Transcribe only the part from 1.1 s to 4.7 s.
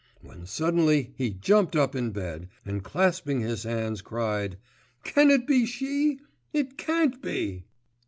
he jumped up in bed, and clasping his hands, cried,